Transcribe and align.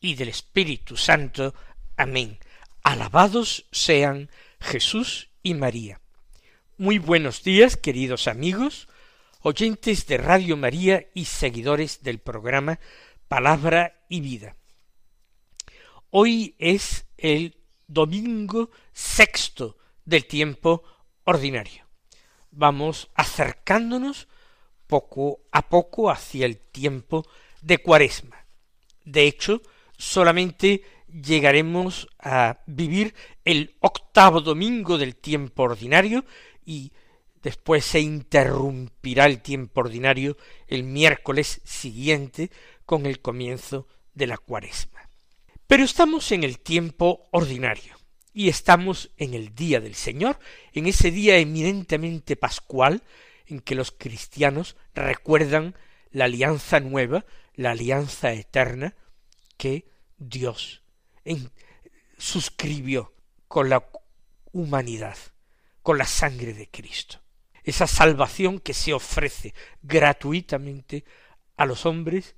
y 0.00 0.14
del 0.14 0.28
Espíritu 0.28 0.96
Santo. 0.96 1.54
Amén. 1.96 2.38
Alabados 2.82 3.66
sean 3.72 4.30
Jesús 4.60 5.30
y 5.42 5.54
María. 5.54 6.00
Muy 6.76 6.98
buenos 6.98 7.42
días, 7.42 7.76
queridos 7.76 8.28
amigos, 8.28 8.88
oyentes 9.40 10.06
de 10.06 10.18
Radio 10.18 10.56
María 10.56 11.08
y 11.14 11.24
seguidores 11.24 12.02
del 12.02 12.18
programa 12.18 12.78
Palabra 13.26 14.04
y 14.08 14.20
Vida. 14.20 14.56
Hoy 16.10 16.54
es 16.58 17.06
el 17.16 17.56
domingo 17.86 18.70
sexto 18.92 19.76
del 20.04 20.26
tiempo 20.26 20.84
ordinario. 21.24 21.84
Vamos 22.50 23.10
acercándonos 23.14 24.28
poco 24.86 25.40
a 25.52 25.68
poco 25.68 26.10
hacia 26.10 26.46
el 26.46 26.58
tiempo 26.58 27.26
de 27.60 27.78
Cuaresma. 27.78 28.46
De 29.04 29.26
hecho, 29.26 29.60
solamente 29.98 30.82
llegaremos 31.08 32.08
a 32.18 32.60
vivir 32.66 33.14
el 33.44 33.76
octavo 33.80 34.40
domingo 34.40 34.96
del 34.96 35.16
tiempo 35.16 35.64
ordinario 35.64 36.24
y 36.64 36.92
después 37.42 37.84
se 37.84 38.00
interrumpirá 38.00 39.26
el 39.26 39.42
tiempo 39.42 39.80
ordinario 39.80 40.36
el 40.66 40.84
miércoles 40.84 41.60
siguiente 41.64 42.50
con 42.86 43.06
el 43.06 43.20
comienzo 43.20 43.86
de 44.14 44.26
la 44.26 44.38
cuaresma. 44.38 45.08
Pero 45.66 45.84
estamos 45.84 46.32
en 46.32 46.44
el 46.44 46.60
tiempo 46.60 47.28
ordinario 47.32 47.96
y 48.32 48.48
estamos 48.48 49.10
en 49.16 49.34
el 49.34 49.54
día 49.54 49.80
del 49.80 49.94
Señor, 49.94 50.38
en 50.72 50.86
ese 50.86 51.10
día 51.10 51.38
eminentemente 51.38 52.36
pascual 52.36 53.02
en 53.46 53.60
que 53.60 53.74
los 53.74 53.90
cristianos 53.90 54.76
recuerdan 54.94 55.74
la 56.10 56.26
alianza 56.26 56.80
nueva, 56.80 57.24
la 57.54 57.72
alianza 57.72 58.32
eterna 58.32 58.94
que 59.58 59.86
Dios 60.16 60.82
suscribió 62.16 63.12
con 63.46 63.68
la 63.68 63.86
humanidad, 64.52 65.18
con 65.82 65.98
la 65.98 66.06
sangre 66.06 66.54
de 66.54 66.68
Cristo. 66.68 67.20
Esa 67.62 67.86
salvación 67.86 68.60
que 68.60 68.72
se 68.72 68.94
ofrece 68.94 69.52
gratuitamente 69.82 71.04
a 71.56 71.66
los 71.66 71.84
hombres 71.84 72.34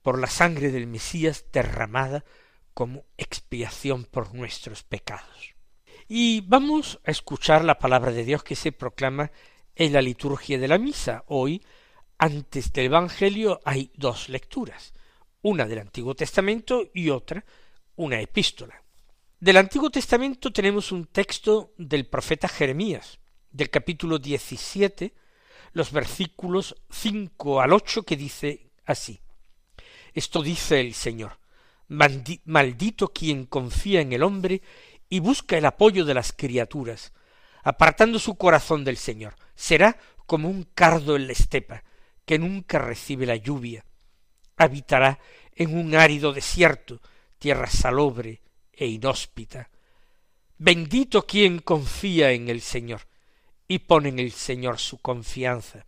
por 0.00 0.18
la 0.18 0.28
sangre 0.28 0.70
del 0.70 0.86
Mesías 0.86 1.44
derramada 1.52 2.24
como 2.72 3.04
expiación 3.18 4.04
por 4.04 4.34
nuestros 4.34 4.82
pecados. 4.82 5.54
Y 6.08 6.42
vamos 6.42 7.00
a 7.04 7.10
escuchar 7.10 7.64
la 7.64 7.78
palabra 7.78 8.12
de 8.12 8.24
Dios 8.24 8.42
que 8.42 8.56
se 8.56 8.72
proclama 8.72 9.30
en 9.74 9.92
la 9.92 10.02
liturgia 10.02 10.58
de 10.58 10.68
la 10.68 10.78
misa. 10.78 11.24
Hoy, 11.28 11.64
antes 12.18 12.72
del 12.72 12.86
Evangelio, 12.86 13.60
hay 13.64 13.90
dos 13.94 14.28
lecturas, 14.28 14.92
una 15.44 15.66
del 15.66 15.80
Antiguo 15.80 16.14
Testamento 16.14 16.90
y 16.94 17.10
otra, 17.10 17.44
una 17.96 18.18
epístola. 18.18 18.82
Del 19.38 19.58
Antiguo 19.58 19.90
Testamento 19.90 20.50
tenemos 20.50 20.90
un 20.90 21.06
texto 21.06 21.74
del 21.76 22.06
profeta 22.06 22.48
Jeremías, 22.48 23.18
del 23.50 23.68
capítulo 23.68 24.18
17, 24.18 25.12
los 25.72 25.92
versículos 25.92 26.74
5 26.90 27.60
al 27.60 27.74
8, 27.74 28.04
que 28.04 28.16
dice 28.16 28.70
así. 28.86 29.20
Esto 30.14 30.42
dice 30.42 30.80
el 30.80 30.94
Señor, 30.94 31.38
maldito 31.88 33.08
quien 33.08 33.44
confía 33.44 34.00
en 34.00 34.14
el 34.14 34.22
hombre 34.22 34.62
y 35.10 35.20
busca 35.20 35.58
el 35.58 35.66
apoyo 35.66 36.06
de 36.06 36.14
las 36.14 36.32
criaturas, 36.32 37.12
apartando 37.62 38.18
su 38.18 38.36
corazón 38.36 38.82
del 38.82 38.96
Señor. 38.96 39.34
Será 39.54 39.98
como 40.24 40.48
un 40.48 40.62
cardo 40.62 41.16
en 41.16 41.26
la 41.26 41.34
estepa, 41.34 41.84
que 42.24 42.38
nunca 42.38 42.78
recibe 42.78 43.26
la 43.26 43.36
lluvia. 43.36 43.84
Habitará 44.56 45.18
en 45.54 45.76
un 45.76 45.94
árido 45.94 46.32
desierto, 46.32 47.00
tierra 47.38 47.68
salobre 47.68 48.42
e 48.72 48.86
inhóspita. 48.86 49.70
Bendito 50.58 51.26
quien 51.26 51.58
confía 51.58 52.32
en 52.32 52.48
el 52.48 52.60
Señor 52.60 53.02
y 53.66 53.80
pone 53.80 54.10
en 54.10 54.18
el 54.18 54.32
Señor 54.32 54.78
su 54.78 54.98
confianza. 54.98 55.84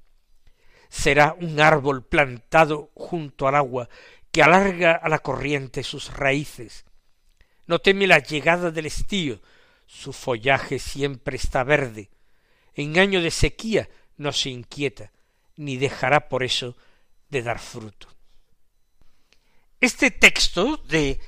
Será 0.88 1.36
un 1.40 1.60
árbol 1.60 2.04
plantado 2.04 2.90
junto 2.94 3.48
al 3.48 3.54
agua 3.54 3.88
que 4.30 4.42
alarga 4.42 4.92
a 4.92 5.08
la 5.08 5.18
corriente 5.18 5.82
sus 5.82 6.12
raíces. 6.12 6.84
No 7.66 7.78
teme 7.80 8.06
la 8.06 8.18
llegada 8.18 8.70
del 8.70 8.86
estío, 8.86 9.40
su 9.86 10.12
follaje 10.12 10.78
siempre 10.78 11.36
está 11.36 11.64
verde. 11.64 12.10
En 12.74 12.98
año 12.98 13.20
de 13.20 13.30
sequía 13.30 13.88
no 14.16 14.32
se 14.32 14.50
inquieta, 14.50 15.12
ni 15.56 15.76
dejará 15.76 16.28
por 16.28 16.42
eso 16.42 16.76
de 17.28 17.42
dar 17.42 17.58
fruto. 17.58 18.15
Este 19.80 20.10
texto 20.10 20.78
de 20.88 21.20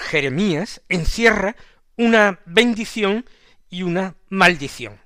Jeremías 0.00 0.82
encierra 0.88 1.56
una 1.96 2.40
bendición 2.46 3.24
y 3.70 3.82
una 3.82 4.16
maldición. 4.28 5.00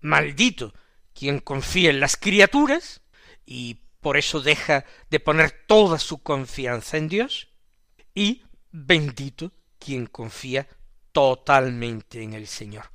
Maldito 0.00 0.74
quien 1.14 1.40
confía 1.40 1.90
en 1.90 2.00
las 2.00 2.16
criaturas 2.16 3.00
y 3.44 3.80
por 4.00 4.16
eso 4.16 4.40
deja 4.40 4.84
de 5.10 5.20
poner 5.20 5.64
toda 5.66 5.98
su 5.98 6.18
confianza 6.18 6.96
en 6.96 7.08
Dios, 7.08 7.48
y 8.14 8.44
bendito 8.70 9.52
quien 9.78 10.06
confía 10.06 10.68
totalmente 11.10 12.22
en 12.22 12.34
el 12.34 12.46
Señor. 12.46 12.90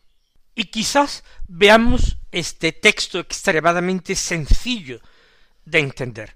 Y 0.56 0.66
quizás 0.66 1.24
veamos 1.48 2.18
este 2.31 2.72
texto 2.72 3.19
extremadamente 3.19 4.16
sencillo 4.16 5.02
de 5.66 5.80
entender. 5.80 6.36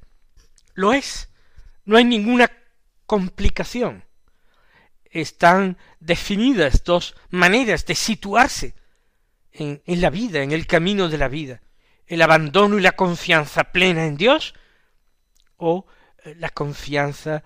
Lo 0.73 0.91
es. 0.91 1.29
No 1.85 1.97
hay 1.97 2.03
ninguna 2.03 2.51
complicación. 3.05 4.03
Están 5.05 5.77
definidas 5.99 6.83
dos 6.83 7.15
maneras 7.29 7.85
de 7.85 7.95
situarse 7.95 8.75
en, 9.51 9.81
la 10.01 10.09
vida, 10.09 10.41
en 10.41 10.51
el 10.51 10.67
camino 10.67 11.07
de 11.07 11.17
la 11.17 11.27
vida. 11.27 11.61
El 12.05 12.21
abandono 12.21 12.77
y 12.77 12.81
la 12.81 12.91
confianza 12.91 13.65
plena 13.65 14.05
en 14.05 14.17
Dios 14.17 14.53
o 15.57 15.85
eh, 16.23 16.35
la 16.37 16.49
confianza 16.49 17.43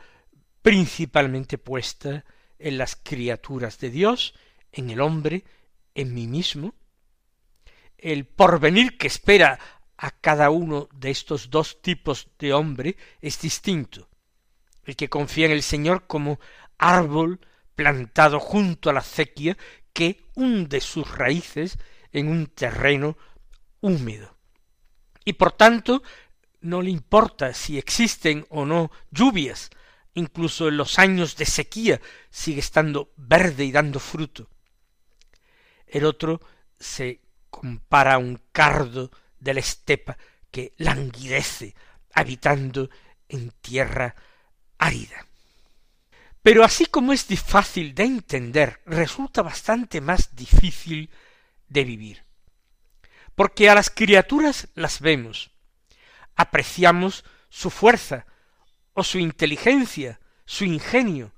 principalmente 0.62 1.58
puesta 1.58 2.26
en 2.58 2.78
las 2.78 2.96
criaturas 2.96 3.80
de 3.80 3.90
Dios, 3.90 4.34
en 4.72 4.90
el 4.90 5.00
hombre, 5.00 5.46
en 5.96 6.14
mí 6.14 6.28
mismo, 6.28 6.74
el 7.98 8.26
porvenir 8.26 8.98
que 8.98 9.08
espera 9.08 9.60
a 9.98 10.12
cada 10.12 10.50
uno 10.50 10.90
de 10.94 11.12
estos 11.12 11.50
dos 11.50 11.82
tipos 11.82 12.28
de 12.40 12.54
hombre 12.54 12.98
es 13.22 13.40
distinto. 13.42 14.09
El 14.90 14.96
que 14.96 15.08
confía 15.08 15.46
en 15.46 15.52
el 15.52 15.62
Señor 15.62 16.08
como 16.08 16.40
árbol 16.80 17.40
plantado 17.76 18.40
junto 18.40 18.90
a 18.90 18.94
la 18.94 19.02
acequia 19.02 19.56
que 19.94 20.26
hunde 20.34 20.82
sus 20.82 21.16
raíces 21.16 21.78
en 22.12 22.28
un 22.28 22.48
terreno 22.48 23.16
húmedo. 23.82 24.36
Y 25.24 25.34
por 25.34 25.52
tanto 25.52 26.02
no 26.62 26.82
le 26.82 26.90
importa 26.90 27.54
si 27.54 27.78
existen 27.78 28.48
o 28.50 28.66
no 28.66 28.90
lluvias, 29.12 29.70
incluso 30.16 30.70
en 30.70 30.78
los 30.78 30.98
años 30.98 31.36
de 31.36 31.46
sequía 31.46 32.02
sigue 32.32 32.62
estando 32.62 33.14
verde 33.16 33.66
y 33.66 33.72
dando 33.72 34.00
fruto. 34.00 34.50
El 35.86 36.04
otro 36.04 36.42
se 36.80 37.22
compara 37.52 38.16
a 38.16 38.18
un 38.18 38.42
cardo 38.52 39.12
de 39.40 39.54
la 39.54 39.60
estepa 39.60 40.18
que 40.50 40.74
languidece 40.78 41.76
habitando 42.12 42.90
en 43.28 43.52
tierra 43.62 44.16
árida. 44.80 45.28
Pero 46.42 46.64
así 46.64 46.88
como 46.88 47.14
es 47.14 47.28
fácil 47.42 47.94
de 47.94 48.06
entender, 48.06 48.82
resulta 48.86 49.44
bastante 49.44 50.02
más 50.02 50.36
difícil 50.36 51.12
de 51.68 51.84
vivir. 51.84 52.24
Porque 53.36 53.70
a 53.70 53.76
las 53.76 53.90
criaturas 53.90 54.70
las 54.74 55.00
vemos, 55.02 55.52
apreciamos 56.36 57.24
su 57.50 57.70
fuerza, 57.70 58.26
o 58.94 59.04
su 59.04 59.20
inteligencia, 59.20 60.20
su 60.46 60.66
ingenio, 60.66 61.32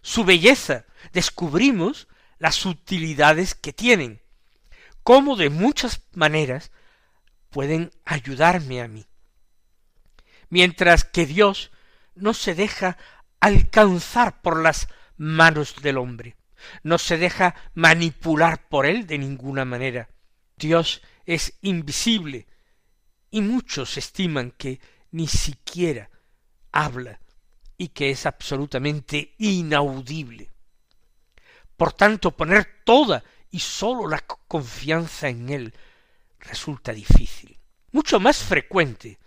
su 0.00 0.24
belleza, 0.24 0.86
descubrimos 1.12 2.08
las 2.38 2.64
utilidades 2.64 3.54
que 3.54 3.72
tienen, 3.72 4.22
cómo 5.02 5.36
de 5.36 5.50
muchas 5.50 6.02
maneras 6.12 6.70
pueden 7.50 7.90
ayudarme 8.04 8.80
a 8.80 8.88
mí. 8.88 9.06
Mientras 10.48 11.04
que 11.04 11.26
Dios 11.26 11.70
no 12.14 12.34
se 12.34 12.54
deja 12.54 12.96
alcanzar 13.40 14.40
por 14.42 14.62
las 14.62 14.88
manos 15.16 15.76
del 15.82 15.98
hombre, 15.98 16.36
no 16.82 16.98
se 16.98 17.18
deja 17.18 17.54
manipular 17.74 18.68
por 18.68 18.86
él 18.86 19.06
de 19.06 19.18
ninguna 19.18 19.64
manera. 19.64 20.08
Dios 20.56 21.02
es 21.26 21.54
invisible 21.62 22.46
y 23.30 23.40
muchos 23.40 23.96
estiman 23.96 24.52
que 24.52 24.80
ni 25.10 25.26
siquiera 25.26 26.10
habla 26.70 27.20
y 27.76 27.88
que 27.88 28.10
es 28.10 28.26
absolutamente 28.26 29.34
inaudible. 29.38 30.50
Por 31.76 31.92
tanto, 31.92 32.30
poner 32.30 32.82
toda 32.84 33.24
y 33.50 33.58
sólo 33.58 34.08
la 34.08 34.20
confianza 34.20 35.28
en 35.28 35.48
él 35.48 35.74
resulta 36.38 36.92
difícil. 36.92 37.58
Mucho 37.90 38.20
más 38.20 38.38
frecuente 38.38 39.18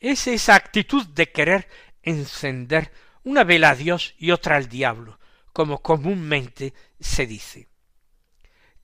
es 0.00 0.26
esa 0.26 0.54
actitud 0.54 1.06
de 1.06 1.30
querer 1.30 1.68
encender 2.02 2.92
una 3.24 3.44
vela 3.44 3.70
a 3.70 3.74
Dios 3.74 4.14
y 4.18 4.30
otra 4.30 4.56
al 4.56 4.68
diablo, 4.68 5.18
como 5.52 5.82
comúnmente 5.82 6.74
se 7.00 7.26
dice. 7.26 7.68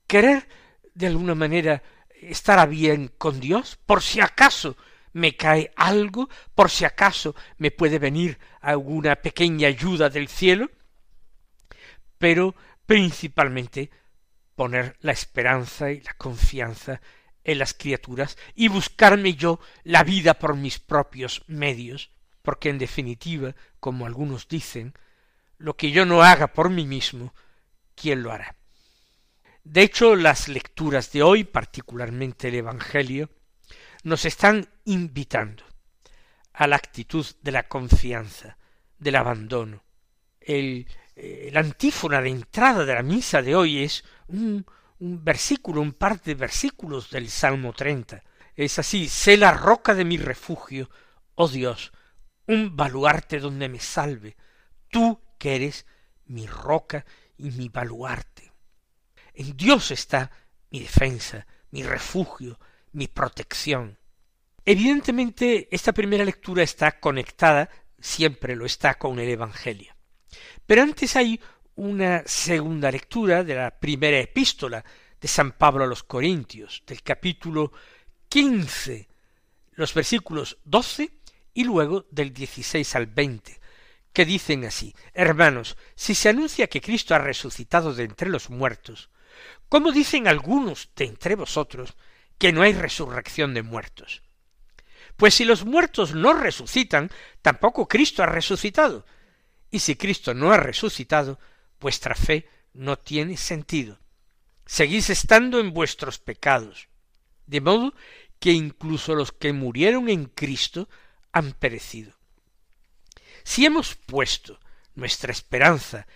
Querer 0.07 0.47
de 0.93 1.07
alguna 1.07 1.35
manera 1.35 1.83
estar 2.21 2.59
a 2.59 2.65
bien 2.65 3.11
con 3.17 3.39
Dios, 3.39 3.77
por 3.85 4.01
si 4.01 4.19
acaso 4.19 4.75
me 5.13 5.35
cae 5.35 5.71
algo, 5.75 6.29
por 6.55 6.69
si 6.69 6.85
acaso 6.85 7.35
me 7.57 7.71
puede 7.71 7.99
venir 7.99 8.39
alguna 8.61 9.15
pequeña 9.15 9.67
ayuda 9.67 10.09
del 10.09 10.27
cielo, 10.27 10.69
pero 12.17 12.55
principalmente 12.85 13.89
poner 14.55 14.97
la 15.01 15.11
esperanza 15.11 15.91
y 15.91 16.01
la 16.01 16.13
confianza 16.13 17.01
en 17.43 17.59
las 17.59 17.73
criaturas 17.73 18.37
y 18.55 18.67
buscarme 18.67 19.33
yo 19.33 19.59
la 19.83 20.03
vida 20.03 20.33
por 20.33 20.55
mis 20.55 20.79
propios 20.79 21.43
medios, 21.47 22.11
porque 22.49 22.69
en 22.69 22.79
definitiva, 22.79 23.55
como 23.79 24.07
algunos 24.07 24.47
dicen, 24.47 24.95
lo 25.59 25.77
que 25.77 25.91
yo 25.91 26.03
no 26.03 26.23
haga 26.23 26.47
por 26.47 26.71
mí 26.71 26.87
mismo, 26.87 27.35
¿quién 27.93 28.23
lo 28.23 28.31
hará? 28.31 28.55
De 29.63 29.83
hecho, 29.83 30.15
las 30.15 30.47
lecturas 30.47 31.11
de 31.11 31.21
hoy, 31.21 31.43
particularmente 31.43 32.47
el 32.47 32.55
Evangelio, 32.55 33.29
nos 34.01 34.25
están 34.25 34.67
invitando 34.85 35.63
a 36.53 36.65
la 36.65 36.77
actitud 36.77 37.23
de 37.43 37.51
la 37.51 37.67
confianza, 37.67 38.57
del 38.97 39.17
abandono. 39.17 39.83
El, 40.41 40.87
eh, 41.15 41.51
la 41.53 41.59
antífona 41.59 42.19
de 42.19 42.29
entrada 42.29 42.83
de 42.83 42.95
la 42.95 43.03
misa 43.03 43.43
de 43.43 43.55
hoy 43.55 43.83
es 43.83 44.03
un, 44.27 44.65
un 44.97 45.23
versículo, 45.23 45.81
un 45.81 45.93
par 45.93 46.19
de 46.23 46.33
versículos 46.33 47.11
del 47.11 47.29
Salmo 47.29 47.73
treinta. 47.73 48.23
Es 48.55 48.79
así, 48.79 49.07
sé 49.07 49.37
la 49.37 49.51
roca 49.51 49.93
de 49.93 50.03
mi 50.03 50.17
refugio, 50.17 50.89
oh 51.35 51.47
Dios, 51.47 51.91
un 52.49 52.75
baluarte 52.75 53.39
donde 53.39 53.69
me 53.69 53.79
salve, 53.79 54.35
tú 54.89 55.21
que 55.37 55.55
eres 55.55 55.85
mi 56.25 56.47
roca 56.47 57.05
y 57.37 57.51
mi 57.51 57.69
baluarte. 57.69 58.51
En 59.35 59.55
Dios 59.55 59.91
está 59.91 60.31
mi 60.71 60.79
defensa, 60.79 61.45
mi 61.69 61.83
refugio, 61.83 62.59
mi 62.93 63.07
protección. 63.07 63.99
Evidentemente, 64.65 65.67
esta 65.71 65.93
primera 65.93 66.25
lectura 66.25 66.63
está 66.63 66.99
conectada, 66.99 67.69
siempre 67.99 68.55
lo 68.55 68.65
está 68.65 68.95
con 68.95 69.19
el 69.19 69.29
Evangelio. 69.29 69.95
Pero 70.65 70.81
antes 70.81 71.15
hay 71.15 71.39
una 71.75 72.23
segunda 72.25 72.89
lectura 72.89 73.43
de 73.43 73.55
la 73.55 73.79
primera 73.79 74.19
epístola 74.19 74.83
de 75.21 75.27
San 75.27 75.51
Pablo 75.51 75.83
a 75.83 75.87
los 75.87 76.01
Corintios, 76.01 76.81
del 76.87 77.03
capítulo 77.03 77.71
quince, 78.27 79.07
los 79.73 79.93
versículos 79.93 80.57
doce 80.65 81.18
y 81.59 81.65
luego 81.65 82.05
del 82.09 82.31
dieciséis 82.33 82.95
al 82.95 83.07
veinte, 83.07 83.59
que 84.13 84.23
dicen 84.23 84.63
así 84.63 84.95
Hermanos, 85.13 85.75
si 85.93 86.15
se 86.15 86.29
anuncia 86.29 86.67
que 86.67 86.79
Cristo 86.79 87.13
ha 87.13 87.17
resucitado 87.19 87.93
de 87.93 88.05
entre 88.05 88.29
los 88.29 88.49
muertos, 88.49 89.09
¿cómo 89.67 89.91
dicen 89.91 90.29
algunos 90.29 90.87
de 90.95 91.03
entre 91.03 91.35
vosotros 91.35 91.95
que 92.37 92.53
no 92.53 92.61
hay 92.61 92.71
resurrección 92.71 93.53
de 93.53 93.61
muertos? 93.61 94.23
Pues 95.17 95.33
si 95.33 95.43
los 95.43 95.65
muertos 95.65 96.15
no 96.15 96.31
resucitan, 96.31 97.11
tampoco 97.41 97.89
Cristo 97.89 98.23
ha 98.23 98.27
resucitado. 98.27 99.05
Y 99.69 99.79
si 99.79 99.97
Cristo 99.97 100.33
no 100.33 100.53
ha 100.53 100.57
resucitado, 100.57 101.39
vuestra 101.81 102.15
fe 102.15 102.47
no 102.71 102.97
tiene 102.97 103.35
sentido. 103.35 103.99
Seguís 104.65 105.09
estando 105.09 105.59
en 105.59 105.73
vuestros 105.73 106.19
pecados. 106.19 106.87
De 107.47 107.59
modo 107.59 107.93
que 108.39 108.53
incluso 108.53 109.13
los 109.13 109.33
que 109.33 109.51
murieron 109.51 110.07
en 110.07 110.27
Cristo 110.27 110.87
han 111.31 111.53
perecido. 111.53 112.13
Si 113.43 113.65
hemos 113.65 113.95
puesto 113.95 114.59
nuestra 114.95 115.31
esperanza 115.31 116.07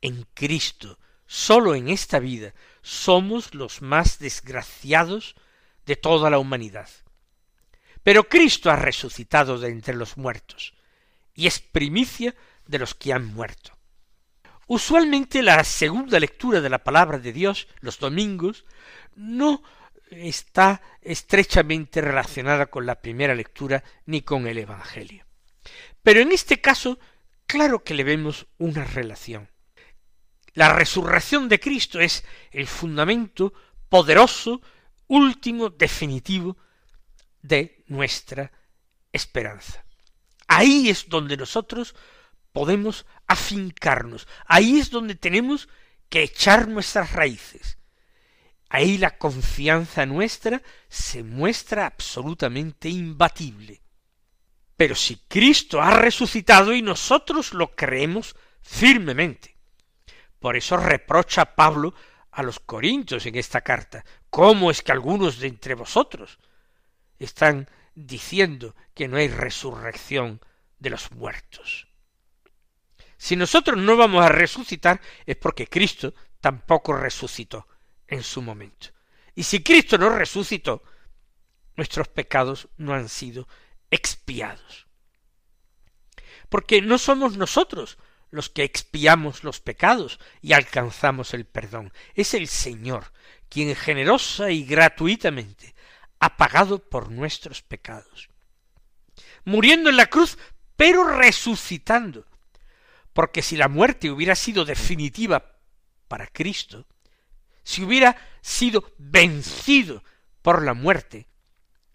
en 0.00 0.26
Cristo 0.34 0.98
sólo 1.26 1.74
en 1.74 1.88
esta 1.88 2.18
vida, 2.18 2.54
somos 2.82 3.54
los 3.54 3.82
más 3.82 4.18
desgraciados 4.18 5.36
de 5.86 5.96
toda 5.96 6.30
la 6.30 6.38
humanidad. 6.38 6.88
Pero 8.02 8.28
Cristo 8.28 8.70
ha 8.70 8.76
resucitado 8.76 9.58
de 9.58 9.68
entre 9.68 9.94
los 9.94 10.16
muertos, 10.16 10.74
y 11.34 11.46
es 11.46 11.60
primicia 11.60 12.34
de 12.66 12.78
los 12.78 12.94
que 12.94 13.12
han 13.12 13.26
muerto. 13.26 13.76
Usualmente 14.66 15.42
la 15.42 15.62
segunda 15.64 16.18
lectura 16.18 16.60
de 16.60 16.70
la 16.70 16.82
palabra 16.82 17.18
de 17.18 17.32
Dios, 17.32 17.68
los 17.80 17.98
domingos, 17.98 18.64
no 19.14 19.62
está 20.10 20.82
estrechamente 21.00 22.00
relacionada 22.00 22.66
con 22.66 22.86
la 22.86 23.00
primera 23.00 23.34
lectura 23.34 23.82
ni 24.06 24.22
con 24.22 24.46
el 24.46 24.58
Evangelio. 24.58 25.24
Pero 26.02 26.20
en 26.20 26.32
este 26.32 26.60
caso, 26.60 26.98
claro 27.46 27.84
que 27.84 27.94
le 27.94 28.04
vemos 28.04 28.46
una 28.58 28.84
relación. 28.84 29.48
La 30.54 30.72
resurrección 30.72 31.48
de 31.48 31.60
Cristo 31.60 32.00
es 32.00 32.24
el 32.50 32.66
fundamento 32.66 33.52
poderoso, 33.88 34.60
último, 35.06 35.70
definitivo 35.70 36.56
de 37.42 37.84
nuestra 37.86 38.50
esperanza. 39.12 39.84
Ahí 40.48 40.88
es 40.88 41.08
donde 41.08 41.36
nosotros 41.36 41.94
podemos 42.52 43.06
afincarnos, 43.26 44.26
ahí 44.46 44.78
es 44.78 44.90
donde 44.90 45.14
tenemos 45.14 45.68
que 46.08 46.22
echar 46.22 46.68
nuestras 46.68 47.12
raíces. 47.12 47.78
Ahí 48.72 48.98
la 48.98 49.18
confianza 49.18 50.06
nuestra 50.06 50.62
se 50.88 51.24
muestra 51.24 51.86
absolutamente 51.86 52.88
imbatible. 52.88 53.82
Pero 54.76 54.94
si 54.94 55.16
Cristo 55.26 55.82
ha 55.82 55.90
resucitado 55.90 56.72
y 56.72 56.80
nosotros 56.80 57.52
lo 57.52 57.74
creemos 57.74 58.36
firmemente. 58.62 59.56
Por 60.38 60.56
eso 60.56 60.76
reprocha 60.76 61.56
Pablo 61.56 61.94
a 62.30 62.44
los 62.44 62.60
Corintios 62.60 63.26
en 63.26 63.34
esta 63.34 63.60
carta. 63.62 64.04
¿Cómo 64.30 64.70
es 64.70 64.82
que 64.82 64.92
algunos 64.92 65.40
de 65.40 65.48
entre 65.48 65.74
vosotros 65.74 66.38
están 67.18 67.68
diciendo 67.96 68.76
que 68.94 69.08
no 69.08 69.16
hay 69.16 69.26
resurrección 69.26 70.40
de 70.78 70.90
los 70.90 71.10
muertos? 71.10 71.88
Si 73.16 73.34
nosotros 73.34 73.76
no 73.76 73.96
vamos 73.96 74.24
a 74.24 74.28
resucitar 74.28 75.00
es 75.26 75.36
porque 75.36 75.66
Cristo 75.66 76.14
tampoco 76.40 76.92
resucitó 76.92 77.66
en 78.10 78.22
su 78.22 78.42
momento. 78.42 78.88
Y 79.34 79.44
si 79.44 79.62
Cristo 79.62 79.96
no 79.96 80.10
resucitó, 80.10 80.82
nuestros 81.76 82.08
pecados 82.08 82.68
no 82.76 82.92
han 82.92 83.08
sido 83.08 83.48
expiados. 83.90 84.86
Porque 86.48 86.82
no 86.82 86.98
somos 86.98 87.36
nosotros 87.36 87.96
los 88.30 88.50
que 88.50 88.64
expiamos 88.64 89.44
los 89.44 89.60
pecados 89.60 90.20
y 90.42 90.52
alcanzamos 90.52 91.32
el 91.34 91.46
perdón. 91.46 91.92
Es 92.14 92.34
el 92.34 92.48
Señor 92.48 93.12
quien 93.48 93.74
generosa 93.74 94.50
y 94.50 94.64
gratuitamente 94.64 95.74
ha 96.18 96.36
pagado 96.36 96.78
por 96.78 97.10
nuestros 97.10 97.62
pecados. 97.62 98.28
Muriendo 99.44 99.90
en 99.90 99.96
la 99.96 100.06
cruz, 100.06 100.38
pero 100.76 101.04
resucitando. 101.04 102.26
Porque 103.12 103.42
si 103.42 103.56
la 103.56 103.68
muerte 103.68 104.10
hubiera 104.10 104.34
sido 104.34 104.64
definitiva 104.64 105.58
para 106.08 106.26
Cristo, 106.26 106.86
si 107.62 107.82
hubiera 107.82 108.16
sido 108.40 108.92
vencido 108.98 110.02
por 110.42 110.62
la 110.62 110.74
muerte, 110.74 111.28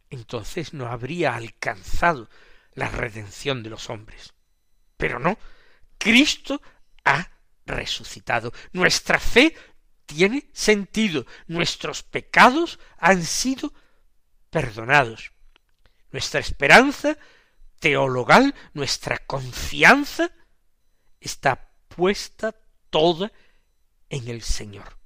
entonces 0.10 0.74
no 0.74 0.88
habría 0.88 1.36
alcanzado 1.36 2.30
la 2.74 2.90
redención 2.90 3.64
de 3.64 3.70
los 3.70 3.90
hombres. 3.90 4.34
Pero 4.98 5.20
no, 5.20 5.38
Cristo 5.98 6.62
ha 7.04 7.30
resucitado. 7.66 8.54
Nuestra 8.72 9.20
fe 9.20 9.56
tiene 10.06 10.50
sentido. 10.54 11.26
Nuestros 11.48 12.04
pecados 12.04 12.80
han 12.98 13.24
sido 13.24 13.74
perdonados. 14.50 15.32
Nuestra 16.12 16.40
esperanza 16.40 17.18
teologal, 17.80 18.56
nuestra 18.74 19.18
confianza, 19.20 20.32
está 21.20 21.72
puesta 21.88 22.56
toda 22.90 23.32
en 24.10 24.28
el 24.28 24.42
Señor. 24.42 24.98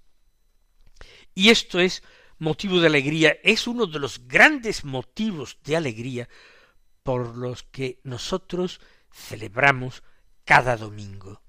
Y 1.39 1.51
esto 1.51 1.79
es 1.79 2.03
motivo 2.37 2.81
de 2.81 2.87
alegría, 2.87 3.37
es 3.45 3.65
uno 3.65 3.85
de 3.85 3.97
los 3.97 4.27
grandes 4.27 4.83
motivos 4.83 5.57
de 5.63 5.77
alegría 5.77 6.27
por 7.01 7.37
los 7.37 7.63
que 7.63 8.01
nosotros 8.03 8.81
celebramos 9.09 10.03
cada 10.43 10.75
domingo. 10.75 11.41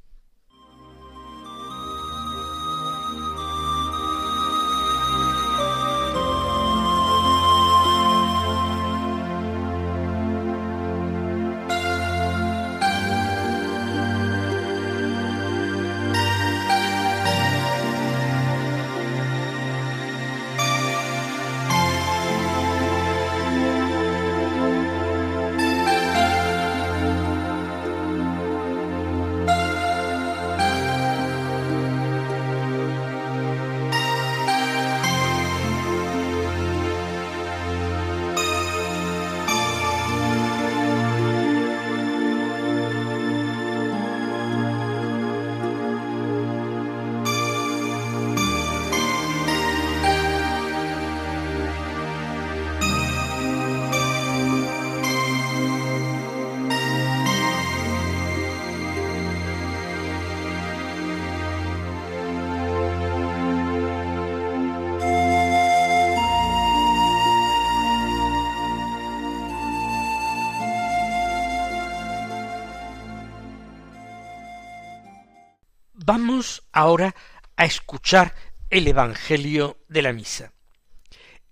Vamos 76.13 76.65
ahora 76.73 77.15
a 77.55 77.65
escuchar 77.65 78.35
el 78.69 78.89
Evangelio 78.89 79.79
de 79.89 80.03
la 80.03 80.13
Misa. 80.13 80.53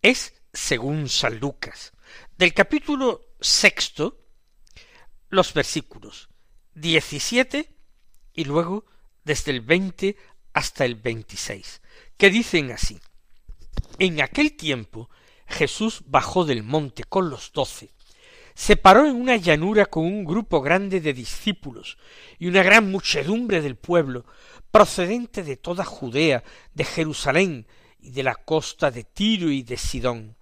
Es 0.02 0.34
según 0.52 1.08
San 1.08 1.38
Lucas, 1.38 1.92
del 2.36 2.52
capítulo 2.52 3.20
sexto, 3.40 4.18
los 5.28 5.54
versículos 5.54 6.28
diecisiete 6.74 7.76
y 8.32 8.46
luego 8.46 8.84
desde 9.22 9.52
el 9.52 9.60
veinte 9.60 10.16
hasta 10.52 10.84
el 10.84 10.96
veintiséis, 10.96 11.80
que 12.16 12.28
dicen 12.28 12.72
así. 12.72 12.98
En 14.00 14.20
aquel 14.20 14.56
tiempo 14.56 15.08
Jesús 15.46 16.02
bajó 16.06 16.44
del 16.44 16.64
monte 16.64 17.04
con 17.04 17.30
los 17.30 17.52
doce, 17.52 17.94
se 18.58 18.76
paró 18.76 19.06
en 19.06 19.14
una 19.14 19.36
llanura 19.36 19.86
con 19.86 20.04
un 20.04 20.24
grupo 20.24 20.60
grande 20.60 21.00
de 21.00 21.12
discípulos 21.12 21.96
y 22.40 22.48
una 22.48 22.64
gran 22.64 22.90
muchedumbre 22.90 23.62
del 23.62 23.76
pueblo, 23.76 24.24
procedente 24.72 25.44
de 25.44 25.56
toda 25.56 25.84
Judea, 25.84 26.42
de 26.74 26.84
Jerusalén 26.84 27.68
y 28.00 28.10
de 28.10 28.24
la 28.24 28.34
costa 28.34 28.90
de 28.90 29.04
Tiro 29.04 29.48
y 29.52 29.62
de 29.62 29.76
Sidón. 29.76 30.36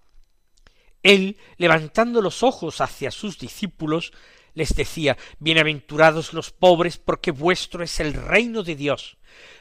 Él, 1.03 1.37
levantando 1.59 2.23
los 2.23 2.43
ojos 2.43 2.81
hacia 2.81 3.11
sus 3.11 3.39
discípulos, 3.39 4.15
les 4.55 4.75
decía 4.75 5.19
Bienaventurados 5.39 6.33
los 6.33 6.53
pobres, 6.53 6.97
porque 6.97 7.33
vuestro 7.33 7.85
es 7.85 8.01
el 8.01 8.15
reino 8.15 8.63
de 8.63 8.77
Dios. 8.77 9.19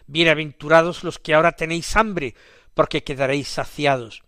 Bienaventurados 0.08 1.04
los 1.04 1.20
que 1.20 1.34
ahora 1.34 1.58
tenéis 1.58 1.94
hambre, 1.98 2.36
porque 2.74 3.04
quedaréis 3.04 3.50
saciados. 3.50 4.24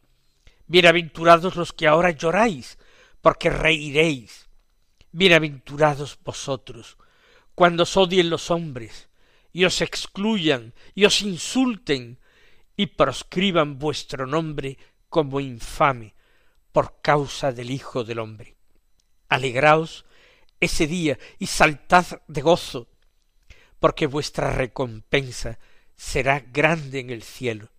Bienaventurados 0.67 1.55
los 1.55 1.72
que 1.72 1.88
ahora 1.88 2.12
lloráis, 2.12 2.77
porque 3.27 3.50
reiréis. 3.50 4.48
Bienaventurados 5.12 6.17
vosotros, 6.24 6.96
cuando 7.55 7.84
os 7.84 7.98
odien 7.98 8.29
los 8.29 8.50
hombres, 8.51 9.10
y 9.51 9.65
os 9.65 9.81
excluyan, 9.81 10.74
y 10.96 11.03
os 11.03 11.22
insulten, 11.22 12.22
y 12.77 12.86
proscriban 12.86 13.79
vuestro 13.79 14.27
nombre 14.27 14.77
como 15.10 15.41
infame, 15.41 16.15
por 16.72 17.01
causa 17.01 17.51
del 17.51 17.69
Hijo 17.69 18.05
del 18.05 18.19
hombre. 18.19 18.55
Alegraos 19.27 20.05
ese 20.62 20.88
día 20.88 21.19
y 21.38 21.48
saltad 21.48 22.05
de 22.29 22.41
gozo, 22.41 22.88
porque 23.77 24.07
vuestra 24.07 24.51
recompensa 24.51 25.60
será 25.98 26.39
grande 26.39 27.01
en 27.01 27.10
el 27.10 27.24
cielo. 27.24 27.74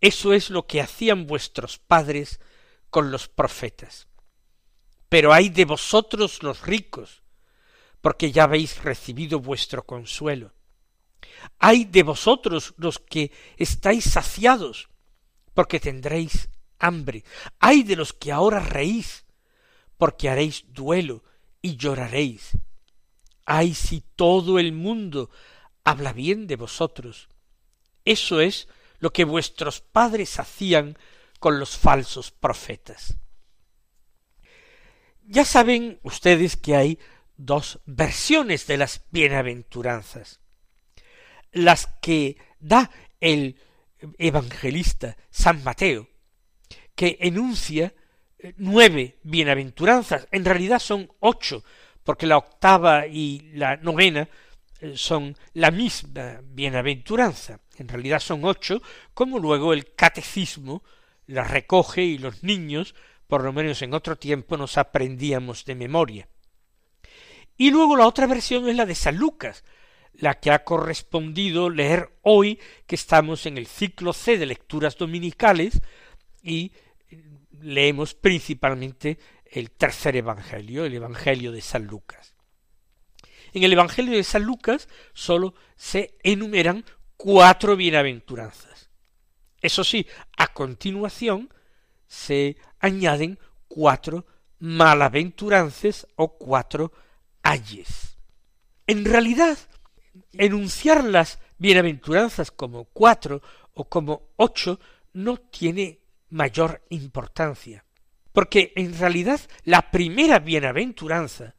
Eso 0.00 0.32
es 0.32 0.48
lo 0.48 0.66
que 0.66 0.80
hacían 0.80 1.26
vuestros 1.26 1.76
padres 1.76 2.40
con 2.88 3.10
los 3.10 3.28
profetas. 3.28 4.08
Pero 5.08 5.32
hay 5.32 5.48
de 5.48 5.64
vosotros 5.64 6.42
los 6.42 6.62
ricos, 6.62 7.22
porque 8.00 8.30
ya 8.30 8.44
habéis 8.44 8.82
recibido 8.82 9.40
vuestro 9.40 9.84
consuelo. 9.84 10.52
Hay 11.58 11.84
de 11.84 12.02
vosotros 12.02 12.74
los 12.76 12.98
que 12.98 13.32
estáis 13.56 14.04
saciados, 14.04 14.88
porque 15.54 15.80
tendréis 15.80 16.48
hambre. 16.78 17.24
Hay 17.58 17.82
de 17.82 17.96
los 17.96 18.12
que 18.12 18.32
ahora 18.32 18.60
reís, 18.60 19.24
porque 19.96 20.28
haréis 20.28 20.64
duelo 20.68 21.24
y 21.60 21.76
lloraréis. 21.76 22.52
Ay, 23.44 23.74
si 23.74 24.02
todo 24.14 24.58
el 24.58 24.72
mundo 24.72 25.30
habla 25.84 26.12
bien 26.12 26.46
de 26.46 26.56
vosotros. 26.56 27.28
Eso 28.04 28.40
es 28.40 28.68
lo 28.98 29.12
que 29.12 29.24
vuestros 29.24 29.80
padres 29.80 30.38
hacían 30.38 30.98
con 31.40 31.58
los 31.58 31.76
falsos 31.76 32.30
profetas. 32.30 33.16
Ya 35.30 35.44
saben 35.44 36.00
ustedes 36.04 36.56
que 36.56 36.74
hay 36.74 36.98
dos 37.36 37.80
versiones 37.84 38.66
de 38.66 38.78
las 38.78 39.04
bienaventuranzas. 39.10 40.40
Las 41.52 41.86
que 42.00 42.38
da 42.60 42.90
el 43.20 43.60
evangelista 44.16 45.18
San 45.28 45.62
Mateo, 45.62 46.08
que 46.94 47.18
enuncia 47.20 47.94
eh, 48.38 48.54
nueve 48.56 49.18
bienaventuranzas, 49.22 50.26
en 50.30 50.46
realidad 50.46 50.78
son 50.78 51.12
ocho, 51.20 51.62
porque 52.04 52.26
la 52.26 52.38
octava 52.38 53.06
y 53.06 53.50
la 53.52 53.76
novena 53.76 54.30
eh, 54.80 54.96
son 54.96 55.36
la 55.52 55.70
misma 55.70 56.40
bienaventuranza, 56.42 57.60
en 57.76 57.88
realidad 57.88 58.20
son 58.20 58.46
ocho, 58.46 58.80
como 59.12 59.38
luego 59.38 59.74
el 59.74 59.94
catecismo 59.94 60.82
las 61.26 61.50
recoge 61.50 62.02
y 62.02 62.16
los 62.16 62.42
niños 62.42 62.94
por 63.28 63.44
lo 63.44 63.52
menos 63.52 63.80
en 63.82 63.94
otro 63.94 64.16
tiempo 64.16 64.56
nos 64.56 64.76
aprendíamos 64.78 65.64
de 65.64 65.74
memoria. 65.76 66.28
Y 67.56 67.70
luego 67.70 67.96
la 67.96 68.06
otra 68.06 68.26
versión 68.26 68.68
es 68.68 68.76
la 68.76 68.86
de 68.86 68.94
San 68.94 69.16
Lucas, 69.16 69.64
la 70.14 70.40
que 70.40 70.50
ha 70.50 70.64
correspondido 70.64 71.70
leer 71.70 72.10
hoy 72.22 72.58
que 72.86 72.96
estamos 72.96 73.46
en 73.46 73.58
el 73.58 73.66
ciclo 73.66 74.12
C 74.12 74.38
de 74.38 74.46
lecturas 74.46 74.96
dominicales 74.96 75.80
y 76.42 76.72
leemos 77.60 78.14
principalmente 78.14 79.18
el 79.44 79.70
tercer 79.70 80.16
Evangelio, 80.16 80.84
el 80.84 80.94
Evangelio 80.94 81.52
de 81.52 81.60
San 81.60 81.86
Lucas. 81.86 82.34
En 83.52 83.62
el 83.62 83.72
Evangelio 83.72 84.16
de 84.16 84.24
San 84.24 84.42
Lucas 84.42 84.88
sólo 85.12 85.54
se 85.76 86.16
enumeran 86.22 86.84
cuatro 87.16 87.76
bienaventuranzas. 87.76 88.90
Eso 89.60 89.84
sí, 89.84 90.06
a 90.36 90.48
continuación 90.52 91.52
se 92.08 92.56
añaden 92.80 93.38
cuatro 93.68 94.26
malaventuranzas 94.58 96.06
o 96.16 96.36
cuatro 96.36 96.92
ayes. 97.42 98.18
En 98.86 99.04
realidad, 99.04 99.56
enunciar 100.32 101.04
las 101.04 101.38
bienaventuranzas 101.58 102.50
como 102.50 102.86
cuatro 102.86 103.42
o 103.74 103.88
como 103.88 104.30
ocho 104.36 104.80
no 105.12 105.36
tiene 105.36 106.00
mayor 106.30 106.82
importancia, 106.88 107.84
porque 108.32 108.72
en 108.76 108.98
realidad 108.98 109.40
la 109.64 109.90
primera 109.90 110.38
bienaventuranza 110.38 111.54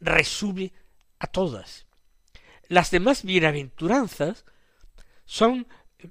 resume 0.00 0.72
a 1.18 1.26
todas. 1.26 1.86
Las 2.68 2.90
demás 2.90 3.22
bienaventuranzas 3.22 4.44
son 5.24 5.66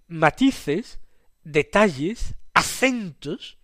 matices, 0.07 0.99
detalles, 1.43 2.35
acentos 2.53 3.57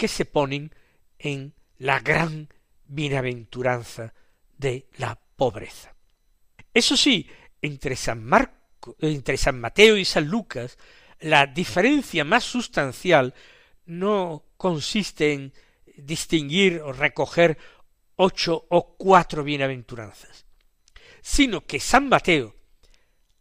que 0.00 0.08
se 0.08 0.24
ponen 0.24 0.74
en 1.18 1.52
la 1.76 2.00
gran 2.00 2.48
bienaventuranza 2.86 4.14
de 4.56 4.88
la 4.96 5.14
pobreza. 5.36 5.94
Eso 6.72 6.96
sí, 6.96 7.28
entre 7.60 7.96
San 7.96 8.26
entre 9.00 9.36
San 9.36 9.60
Mateo 9.60 9.98
y 9.98 10.06
San 10.06 10.26
Lucas, 10.26 10.78
la 11.20 11.46
diferencia 11.46 12.24
más 12.24 12.44
sustancial 12.44 13.34
no 13.84 14.46
consiste 14.56 15.34
en 15.34 15.52
distinguir 15.98 16.80
o 16.80 16.94
recoger 16.94 17.58
ocho 18.16 18.64
o 18.70 18.96
cuatro 18.96 19.44
bienaventuranzas, 19.44 20.46
sino 21.20 21.66
que 21.66 21.78
San 21.78 22.08
Mateo 22.08 22.56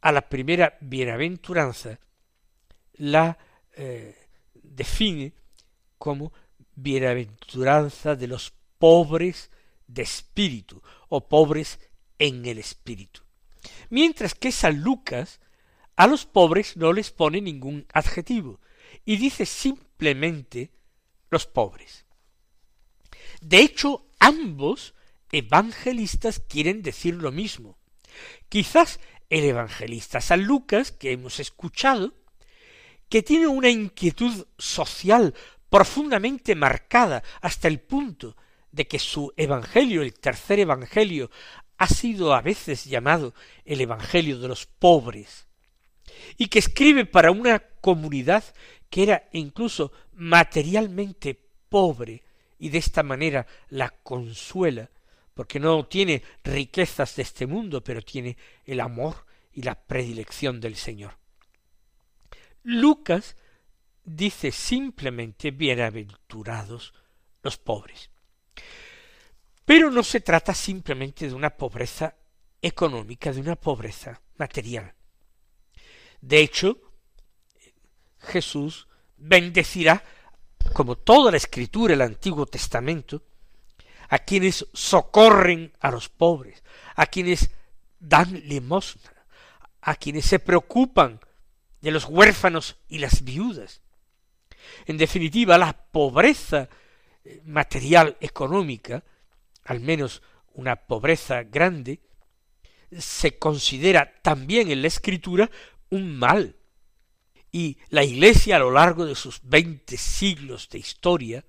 a 0.02 0.12
la 0.12 0.28
primera 0.28 0.78
bienaventuranza 0.82 1.98
la 2.96 3.38
eh, 3.78 4.28
define 4.56 5.32
como 5.98 6.34
bienaventuranza 6.82 8.16
de 8.16 8.28
los 8.28 8.54
pobres 8.78 9.52
de 9.88 10.04
espíritu 10.04 10.82
o 11.10 11.28
pobres 11.28 11.80
en 12.18 12.46
el 12.46 12.58
espíritu. 12.58 13.22
Mientras 13.90 14.36
que 14.36 14.52
San 14.52 14.82
Lucas 14.82 15.40
a 15.96 16.08
los 16.08 16.26
pobres 16.26 16.78
no 16.78 16.94
les 16.94 17.12
pone 17.12 17.42
ningún 17.42 17.86
adjetivo 17.94 18.62
y 19.06 19.18
dice 19.18 19.46
simplemente 19.46 20.72
los 21.30 21.46
pobres. 21.46 22.06
De 23.42 23.60
hecho, 23.60 24.06
ambos 24.20 24.94
evangelistas 25.32 26.40
quieren 26.40 26.82
decir 26.82 27.16
lo 27.16 27.32
mismo. 27.32 27.78
Quizás 28.50 29.00
el 29.30 29.44
evangelista 29.44 30.22
San 30.22 30.44
Lucas, 30.44 30.92
que 30.92 31.12
hemos 31.12 31.40
escuchado, 31.40 32.14
que 33.10 33.24
tiene 33.24 33.48
una 33.48 33.70
inquietud 33.70 34.48
social 34.58 35.34
profundamente 35.70 36.56
marcada 36.56 37.24
hasta 37.42 37.68
el 37.68 37.80
punto 37.80 38.36
de 38.72 38.88
que 38.88 39.00
su 39.00 39.34
Evangelio, 39.38 40.02
el 40.02 40.14
tercer 40.14 40.60
Evangelio, 40.60 41.30
ha 41.78 41.88
sido 41.88 42.34
a 42.34 42.42
veces 42.42 42.86
llamado 42.86 43.34
el 43.66 43.82
Evangelio 43.82 44.40
de 44.40 44.48
los 44.48 44.66
pobres, 44.66 45.48
y 46.38 46.48
que 46.48 46.60
escribe 46.60 47.06
para 47.06 47.32
una 47.32 47.60
comunidad 47.60 48.44
que 48.90 49.04
era 49.04 49.30
incluso 49.32 49.92
materialmente 50.14 51.40
pobre, 51.70 52.24
y 52.58 52.70
de 52.70 52.78
esta 52.78 53.04
manera 53.04 53.48
la 53.70 53.90
consuela, 53.90 54.90
porque 55.34 55.60
no 55.60 55.86
tiene 55.86 56.22
riquezas 56.44 57.16
de 57.16 57.22
este 57.22 57.48
mundo, 57.48 57.82
pero 57.82 58.02
tiene 58.02 58.36
el 58.66 58.82
amor 58.82 59.26
y 59.54 59.62
la 59.62 59.76
predilección 59.76 60.60
del 60.60 60.76
Señor. 60.76 61.18
Lucas 62.64 63.38
dice 64.16 64.52
simplemente 64.52 65.52
bienaventurados 65.52 66.94
los 67.44 67.58
pobres. 67.58 68.10
Pero 69.66 69.92
no 69.92 70.04
se 70.04 70.22
trata 70.22 70.54
simplemente 70.54 71.28
de 71.28 71.36
una 71.36 71.52
pobreza 71.52 72.16
económica, 72.62 73.32
de 73.32 73.42
una 73.42 73.56
pobreza 73.56 74.20
material. 74.38 74.94
De 76.22 76.40
hecho, 76.40 76.78
Jesús 78.20 78.88
bendecirá, 79.16 80.04
como 80.74 80.98
toda 80.98 81.32
la 81.32 81.38
escritura 81.38 81.92
del 81.92 82.02
Antiguo 82.02 82.46
Testamento, 82.48 83.24
a 84.10 84.18
quienes 84.18 84.66
socorren 84.74 85.72
a 85.80 85.92
los 85.92 86.10
pobres, 86.10 86.64
a 86.96 87.06
quienes 87.06 87.52
dan 88.00 88.34
limosna, 88.48 89.14
a 89.82 89.96
quienes 89.96 90.26
se 90.26 90.40
preocupan 90.40 91.20
de 91.80 91.92
los 91.92 92.06
huérfanos 92.06 92.78
y 92.88 92.98
las 92.98 93.24
viudas. 93.24 93.82
En 94.90 94.98
definitiva, 94.98 95.56
la 95.60 95.72
pobreza 95.72 96.68
eh, 97.24 97.44
material 97.46 98.18
económica, 98.20 99.04
al 99.66 99.82
menos 99.82 100.24
una 100.56 100.78
pobreza 100.78 101.44
grande, 101.44 102.00
se 102.98 103.38
considera 103.38 104.12
también 104.24 104.72
en 104.72 104.82
la 104.82 104.88
escritura 104.88 105.52
un 105.92 106.18
mal. 106.18 106.56
Y 107.52 107.78
la 107.90 108.04
Iglesia 108.04 108.56
a 108.56 108.60
lo 108.60 108.72
largo 108.72 109.06
de 109.06 109.14
sus 109.14 109.42
veinte 109.44 109.96
siglos 109.96 110.70
de 110.70 110.80
historia, 110.80 111.46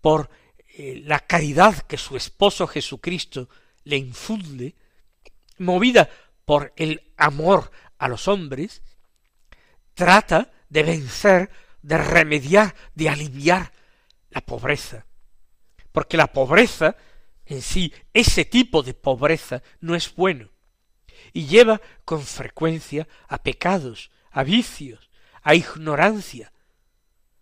por 0.00 0.30
eh, 0.78 1.02
la 1.04 1.20
caridad 1.20 1.80
que 1.80 1.98
su 1.98 2.16
esposo 2.16 2.66
Jesucristo 2.66 3.50
le 3.82 3.98
infunde, 3.98 4.74
movida 5.58 6.08
por 6.46 6.72
el 6.76 7.12
amor 7.18 7.70
a 7.98 8.08
los 8.08 8.26
hombres, 8.26 8.80
trata 9.92 10.50
de 10.70 10.82
vencer, 10.82 11.50
de 11.84 11.98
remediar, 11.98 12.74
de 12.94 13.10
aliviar 13.10 13.70
la 14.30 14.40
pobreza. 14.40 15.04
Porque 15.92 16.16
la 16.16 16.28
pobreza 16.28 16.96
en 17.44 17.60
sí, 17.60 17.92
ese 18.14 18.46
tipo 18.46 18.82
de 18.82 18.94
pobreza 18.94 19.62
no 19.80 19.94
es 19.94 20.14
bueno 20.14 20.48
y 21.34 21.46
lleva 21.46 21.80
con 22.06 22.22
frecuencia 22.22 23.06
a 23.28 23.42
pecados, 23.42 24.10
a 24.30 24.44
vicios, 24.44 25.10
a 25.42 25.54
ignorancia, 25.54 26.52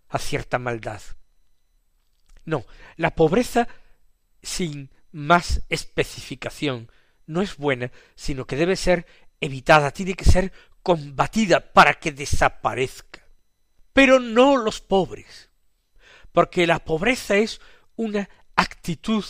a 0.09 0.19
cierta 0.19 0.59
maldad. 0.59 1.01
No, 2.45 2.67
la 2.97 3.15
pobreza 3.15 3.69
sin 4.43 4.91
más 5.13 5.63
especificación 5.69 6.91
no 7.27 7.43
es 7.43 7.57
buena, 7.57 7.93
sino 8.17 8.45
que 8.45 8.57
debe 8.57 8.75
ser 8.75 9.07
evitada, 9.41 9.93
tiene 9.93 10.15
que 10.15 10.25
ser 10.25 10.53
combatida 10.83 11.73
para 11.73 11.95
que 11.95 12.11
desaparezca. 12.11 13.22
Pero 13.93 14.21
no 14.21 14.57
los 14.57 14.81
pobres, 14.81 15.51
porque 16.33 16.67
la 16.67 16.85
pobreza 16.85 17.37
es 17.37 17.61
una 17.97 18.29
actitud 18.57 19.25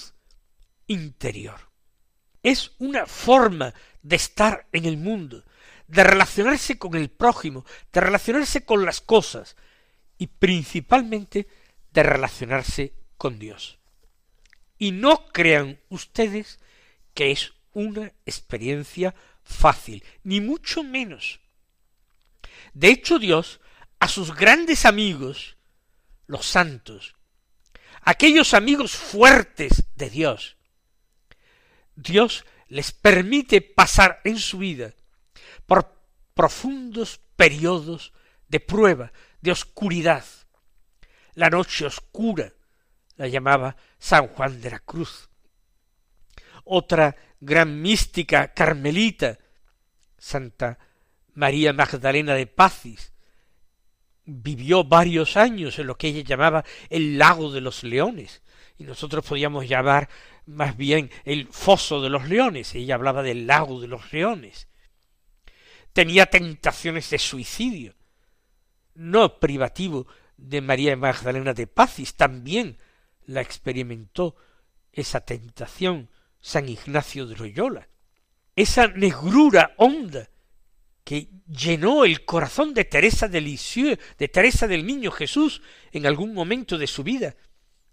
interior. 0.86 1.70
Es 2.42 2.72
una 2.78 3.06
forma 3.06 3.74
de 4.02 4.16
estar 4.16 4.66
en 4.72 4.84
el 4.84 4.96
mundo, 4.96 5.44
de 5.86 6.04
relacionarse 6.04 6.78
con 6.78 6.94
el 6.94 7.10
prójimo, 7.10 7.64
de 7.92 8.00
relacionarse 8.00 8.64
con 8.64 8.84
las 8.84 9.00
cosas 9.00 9.56
y 10.18 10.26
principalmente 10.26 11.48
de 11.92 12.02
relacionarse 12.02 12.94
con 13.16 13.38
Dios. 13.38 13.78
Y 14.78 14.90
no 14.92 15.26
crean 15.26 15.80
ustedes 15.88 16.58
que 17.14 17.30
es 17.30 17.52
una 17.72 18.12
experiencia 18.26 19.14
fácil, 19.42 20.04
ni 20.24 20.40
mucho 20.40 20.82
menos. 20.82 21.40
De 22.74 22.88
hecho, 22.88 23.18
Dios 23.18 23.60
a 24.02 24.08
sus 24.08 24.34
grandes 24.34 24.84
amigos, 24.84 25.56
los 26.26 26.44
santos, 26.44 27.14
aquellos 28.00 28.52
amigos 28.52 28.96
fuertes 28.96 29.84
de 29.94 30.10
Dios, 30.10 30.56
Dios 31.94 32.44
les 32.66 32.90
permite 32.90 33.60
pasar 33.60 34.20
en 34.24 34.40
su 34.40 34.58
vida 34.58 34.92
por 35.66 36.02
profundos 36.34 37.20
periodos 37.36 38.12
de 38.48 38.58
prueba, 38.58 39.12
de 39.40 39.52
oscuridad. 39.52 40.24
La 41.34 41.48
noche 41.48 41.86
oscura 41.86 42.52
la 43.14 43.28
llamaba 43.28 43.76
San 44.00 44.26
Juan 44.26 44.60
de 44.60 44.70
la 44.70 44.80
Cruz. 44.80 45.28
Otra 46.64 47.14
gran 47.40 47.80
mística 47.80 48.52
carmelita, 48.52 49.38
Santa 50.18 50.76
María 51.34 51.72
Magdalena 51.72 52.34
de 52.34 52.48
Pacis, 52.48 53.11
vivió 54.24 54.84
varios 54.84 55.36
años 55.36 55.78
en 55.78 55.86
lo 55.86 55.96
que 55.96 56.08
ella 56.08 56.22
llamaba 56.22 56.64
el 56.90 57.18
lago 57.18 57.50
de 57.50 57.60
los 57.60 57.82
leones, 57.82 58.42
y 58.78 58.84
nosotros 58.84 59.24
podíamos 59.24 59.68
llamar 59.68 60.08
más 60.46 60.76
bien 60.76 61.10
el 61.24 61.46
foso 61.48 62.00
de 62.00 62.10
los 62.10 62.28
leones, 62.28 62.74
ella 62.74 62.94
hablaba 62.94 63.22
del 63.22 63.46
lago 63.46 63.80
de 63.80 63.88
los 63.88 64.12
leones. 64.12 64.68
Tenía 65.92 66.26
tentaciones 66.26 67.10
de 67.10 67.18
suicidio, 67.18 67.94
no 68.94 69.38
privativo 69.38 70.06
de 70.36 70.60
María 70.60 70.96
Magdalena 70.96 71.54
de 71.54 71.66
Pacis, 71.66 72.14
también 72.14 72.78
la 73.26 73.40
experimentó 73.40 74.36
esa 74.92 75.20
tentación 75.20 76.10
San 76.40 76.68
Ignacio 76.68 77.26
de 77.26 77.36
Loyola. 77.36 77.88
Esa 78.56 78.88
negrura 78.88 79.74
honda 79.76 80.28
que 81.04 81.28
llenó 81.48 82.04
el 82.04 82.24
corazón 82.24 82.74
de 82.74 82.84
Teresa 82.84 83.28
de 83.28 83.40
Lisieux, 83.40 83.98
de 84.18 84.28
Teresa 84.28 84.66
del 84.66 84.86
Niño 84.86 85.10
Jesús, 85.10 85.62
en 85.90 86.06
algún 86.06 86.32
momento 86.32 86.78
de 86.78 86.86
su 86.86 87.02
vida, 87.02 87.34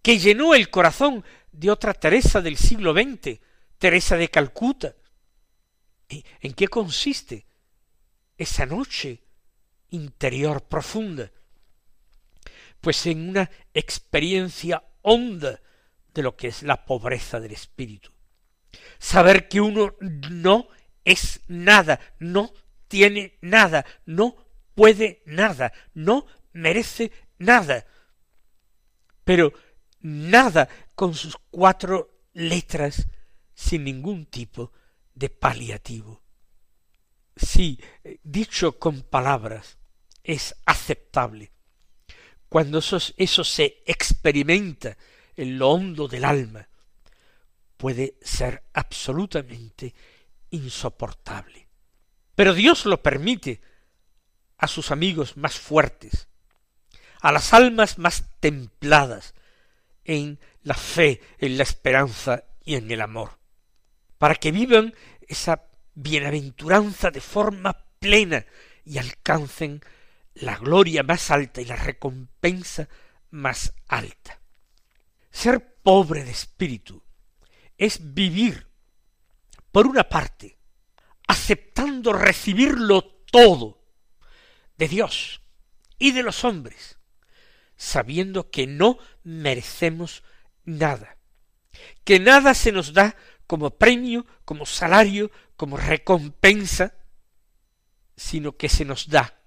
que 0.01 0.19
llenó 0.19 0.53
el 0.53 0.69
corazón 0.69 1.23
de 1.51 1.71
otra 1.71 1.93
Teresa 1.93 2.41
del 2.41 2.57
siglo 2.57 2.93
XX, 2.93 3.39
Teresa 3.77 4.15
de 4.17 4.29
Calcuta. 4.29 4.95
¿En 6.09 6.53
qué 6.53 6.67
consiste 6.67 7.45
esa 8.37 8.65
noche 8.65 9.23
interior 9.89 10.67
profunda? 10.67 11.31
Pues 12.81 13.05
en 13.07 13.29
una 13.29 13.49
experiencia 13.73 14.83
honda 15.01 15.61
de 16.13 16.21
lo 16.23 16.35
que 16.35 16.47
es 16.47 16.63
la 16.63 16.85
pobreza 16.85 17.39
del 17.39 17.51
espíritu. 17.51 18.11
Saber 18.99 19.47
que 19.47 19.61
uno 19.61 19.95
no 19.99 20.67
es 21.03 21.41
nada, 21.47 21.99
no 22.19 22.53
tiene 22.89 23.37
nada, 23.39 23.85
no 24.05 24.35
puede 24.75 25.21
nada, 25.25 25.71
no 25.93 26.25
merece 26.51 27.11
nada. 27.37 27.85
Pero 29.23 29.53
nada 30.01 30.67
con 30.95 31.13
sus 31.13 31.37
cuatro 31.49 32.25
letras 32.33 33.07
sin 33.53 33.85
ningún 33.85 34.25
tipo 34.25 34.73
de 35.13 35.29
paliativo. 35.29 36.21
Sí, 37.37 37.79
dicho 38.23 38.77
con 38.79 39.03
palabras, 39.03 39.77
es 40.23 40.55
aceptable. 40.65 41.51
Cuando 42.49 42.79
eso, 42.79 42.97
eso 43.15 43.43
se 43.43 43.83
experimenta 43.85 44.97
en 45.35 45.57
lo 45.57 45.69
hondo 45.69 46.07
del 46.07 46.25
alma, 46.25 46.67
puede 47.77 48.17
ser 48.21 48.63
absolutamente 48.73 49.93
insoportable. 50.49 51.68
Pero 52.39 52.53
Dios 52.53 52.85
lo 52.85 53.03
permite 53.03 53.59
a 54.57 54.69
sus 54.69 54.91
amigos 54.91 55.35
más 55.35 55.59
fuertes, 55.59 56.29
a 57.19 57.33
las 57.33 57.53
almas 57.53 57.97
más 57.97 58.29
templadas, 58.39 59.33
en 60.05 60.39
la 60.63 60.75
fe, 60.75 61.19
en 61.39 61.57
la 61.57 61.63
esperanza 61.63 62.45
y 62.63 62.75
en 62.75 62.89
el 62.91 63.01
amor, 63.01 63.37
para 64.17 64.35
que 64.35 64.53
vivan 64.53 64.95
esa 65.27 65.65
bienaventuranza 65.95 67.11
de 67.11 67.19
forma 67.19 67.73
plena 67.99 68.45
y 68.85 68.99
alcancen 68.99 69.81
la 70.33 70.55
gloria 70.55 71.03
más 71.03 71.31
alta 71.31 71.59
y 71.59 71.65
la 71.65 71.75
recompensa 71.75 72.87
más 73.31 73.73
alta. 73.89 74.39
Ser 75.29 75.75
pobre 75.83 76.23
de 76.23 76.31
espíritu 76.31 77.03
es 77.77 78.13
vivir, 78.13 78.65
por 79.73 79.87
una 79.87 80.07
parte, 80.07 80.58
aceptando 81.29 82.11
recibirlo 82.11 83.03
todo 83.03 83.85
de 84.77 84.87
Dios 84.87 85.41
y 85.99 86.11
de 86.11 86.23
los 86.23 86.43
hombres, 86.43 86.97
sabiendo 87.75 88.49
que 88.49 88.65
no 88.65 88.97
merecemos 89.23 90.23
nada, 90.65 91.17
que 92.03 92.19
nada 92.19 92.55
se 92.55 92.71
nos 92.71 92.93
da 92.93 93.15
como 93.45 93.77
premio, 93.77 94.25
como 94.43 94.65
salario, 94.65 95.29
como 95.55 95.77
recompensa, 95.77 96.95
sino 98.15 98.57
que 98.57 98.67
se 98.67 98.83
nos 98.83 99.07
da 99.07 99.39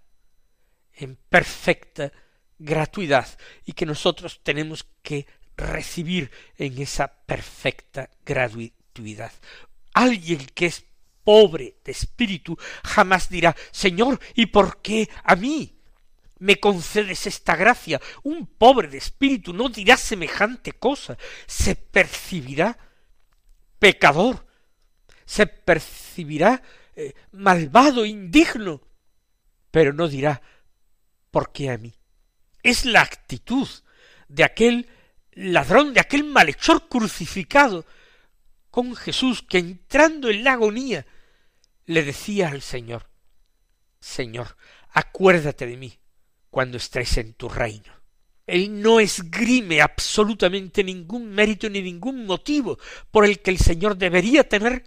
en 0.92 1.16
perfecta 1.16 2.12
gratuidad 2.60 3.26
y 3.64 3.72
que 3.72 3.86
nosotros 3.86 4.40
tenemos 4.44 4.86
que 5.02 5.26
recibir 5.56 6.30
en 6.58 6.80
esa 6.80 7.08
perfecta 7.08 8.08
gratuidad. 8.24 9.32
Alguien 9.94 10.46
que 10.54 10.66
es 10.66 10.84
pobre 11.24 11.76
de 11.84 11.92
espíritu 11.92 12.56
jamás 12.84 13.28
dirá 13.28 13.54
Señor, 13.70 14.20
¿y 14.34 14.46
por 14.46 14.82
qué 14.82 15.08
a 15.24 15.36
mí? 15.36 15.78
me 16.42 16.58
concedes 16.58 17.28
esta 17.28 17.54
gracia. 17.54 18.00
Un 18.24 18.46
pobre 18.48 18.88
de 18.88 18.98
espíritu 18.98 19.52
no 19.52 19.68
dirá 19.68 19.96
semejante 19.96 20.72
cosa. 20.72 21.16
Se 21.46 21.76
percibirá 21.76 22.76
pecador, 23.78 24.44
se 25.24 25.46
percibirá 25.46 26.60
eh, 26.96 27.14
malvado, 27.30 28.04
indigno. 28.04 28.82
pero 29.70 29.92
no 29.92 30.08
dirá 30.08 30.42
¿por 31.30 31.52
qué 31.52 31.70
a 31.70 31.78
mí? 31.78 31.94
Es 32.64 32.84
la 32.86 33.02
actitud 33.02 33.68
de 34.26 34.42
aquel 34.42 34.88
ladrón, 35.32 35.94
de 35.94 36.00
aquel 36.00 36.24
malhechor 36.24 36.88
crucificado 36.88 37.86
con 38.70 38.96
Jesús, 38.96 39.42
que 39.48 39.58
entrando 39.58 40.28
en 40.28 40.42
la 40.42 40.54
agonía 40.54 41.06
le 41.86 42.02
decía 42.02 42.48
al 42.48 42.62
Señor, 42.62 43.08
Señor, 44.00 44.56
acuérdate 44.90 45.66
de 45.66 45.76
mí 45.76 45.98
cuando 46.50 46.76
estés 46.76 47.16
en 47.18 47.34
tu 47.34 47.48
reino. 47.48 47.92
Él 48.46 48.82
no 48.82 49.00
esgrime 49.00 49.80
absolutamente 49.80 50.82
ningún 50.82 51.30
mérito 51.30 51.70
ni 51.70 51.80
ningún 51.80 52.26
motivo 52.26 52.78
por 53.10 53.24
el 53.24 53.40
que 53.40 53.50
el 53.50 53.58
Señor 53.58 53.96
debería 53.96 54.48
tener 54.48 54.84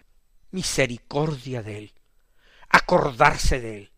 misericordia 0.51 1.63
de 1.63 1.77
él, 1.77 1.93
acordarse 2.69 3.60
de 3.60 3.77
él. 3.77 3.91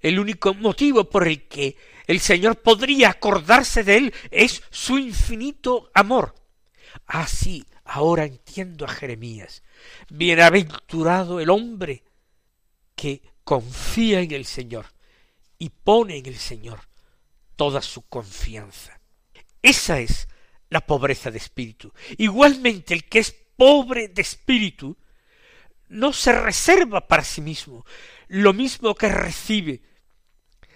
El 0.00 0.18
único 0.18 0.52
motivo 0.54 1.08
por 1.08 1.26
el 1.26 1.46
que 1.48 1.76
el 2.06 2.20
Señor 2.20 2.56
podría 2.56 3.10
acordarse 3.10 3.84
de 3.84 3.96
él 3.96 4.14
es 4.30 4.62
su 4.70 4.98
infinito 4.98 5.90
amor. 5.94 6.34
Así, 7.06 7.64
ah, 7.84 7.94
ahora 7.94 8.24
entiendo 8.24 8.84
a 8.84 8.88
Jeremías. 8.88 9.62
Bienaventurado 10.10 11.40
el 11.40 11.50
hombre 11.50 12.04
que 12.94 13.22
confía 13.44 14.20
en 14.20 14.32
el 14.32 14.44
Señor 14.44 14.86
y 15.58 15.70
pone 15.70 16.16
en 16.16 16.26
el 16.26 16.36
Señor 16.36 16.80
toda 17.56 17.82
su 17.82 18.02
confianza. 18.02 19.00
Esa 19.62 20.00
es 20.00 20.28
la 20.70 20.84
pobreza 20.84 21.30
de 21.30 21.38
espíritu. 21.38 21.92
Igualmente 22.18 22.94
el 22.94 23.04
que 23.04 23.20
es 23.20 23.32
pobre 23.56 24.08
de 24.08 24.22
espíritu 24.22 24.96
no 25.88 26.12
se 26.12 26.32
reserva 26.32 27.06
para 27.06 27.24
sí 27.24 27.40
mismo 27.40 27.84
lo 28.28 28.52
mismo 28.52 28.94
que 28.94 29.08
recibe 29.08 29.82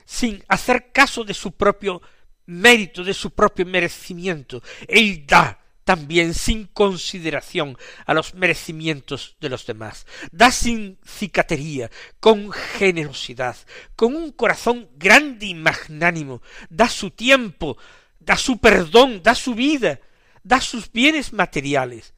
sin 0.04 0.42
hacer 0.48 0.92
caso 0.92 1.24
de 1.24 1.35
su 1.35 1.52
propio 1.52 2.00
mérito, 2.46 3.04
de 3.04 3.12
su 3.12 3.33
propio 3.33 3.66
merecimiento. 3.66 4.62
Él 4.87 5.26
da 5.26 5.58
también 5.88 6.35
sin 6.35 6.66
consideración 6.66 7.79
a 8.05 8.12
los 8.12 8.35
merecimientos 8.35 9.38
de 9.40 9.48
los 9.48 9.64
demás. 9.64 10.07
Da 10.33 10.51
sin 10.51 10.98
cicatería, 11.03 11.90
con 12.20 12.53
generosidad, 12.53 13.57
con 13.96 14.14
un 14.14 14.33
corazón 14.33 14.90
grande 14.96 15.46
y 15.46 15.55
magnánimo. 15.55 16.42
Da 16.68 16.90
su 16.90 17.12
tiempo, 17.12 17.79
da 18.20 18.37
su 18.37 18.59
perdón, 18.59 19.22
da 19.22 19.35
su 19.35 19.55
vida, 19.55 19.98
da 20.42 20.61
sus 20.61 20.92
bienes 20.92 21.33
materiales. 21.33 22.12